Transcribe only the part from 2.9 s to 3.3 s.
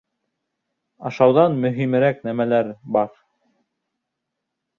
бар!